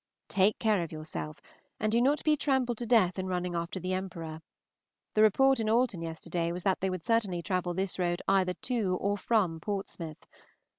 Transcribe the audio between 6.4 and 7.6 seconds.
was that they would certainly